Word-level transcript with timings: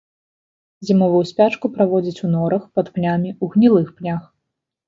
Зімовую 0.89 1.19
спячку 1.33 1.71
праводзіць 1.75 2.23
у 2.29 2.31
норах, 2.35 2.65
пад 2.79 2.91
пнямі, 2.97 3.35
у 3.45 3.51
гнілых 3.53 3.87
пнях. 4.01 4.21